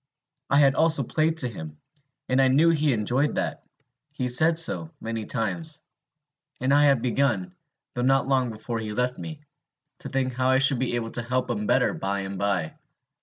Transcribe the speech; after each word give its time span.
I 0.49 0.57
had 0.57 0.73
also 0.73 1.03
played 1.03 1.37
to 1.37 1.47
him, 1.47 1.77
and 2.27 2.41
I 2.41 2.47
knew 2.47 2.71
he 2.71 2.91
enjoyed 2.91 3.35
that: 3.35 3.61
he 4.13 4.29
said 4.29 4.57
so, 4.57 4.89
many 4.99 5.27
times. 5.27 5.79
And 6.59 6.73
I 6.73 6.85
had 6.85 7.03
begun, 7.03 7.53
though 7.93 8.01
not 8.01 8.27
long 8.27 8.49
before 8.49 8.79
he 8.79 8.93
left 8.93 9.19
me, 9.19 9.41
to 9.99 10.09
think 10.09 10.33
how 10.33 10.49
I 10.49 10.57
should 10.57 10.79
be 10.79 10.95
able 10.95 11.11
to 11.11 11.21
help 11.21 11.51
him 11.51 11.67
better 11.67 11.93
by 11.93 12.21
and 12.21 12.39
by. 12.39 12.73